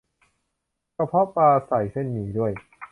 [0.97, 2.51] กระเพาะปลาใส่เส้นหมี่ด้วย